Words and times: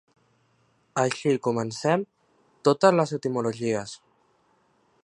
Així 1.01 1.33
comencem 1.49 2.07
totes 2.69 2.97
les 3.03 3.15
etimologies. 3.19 3.95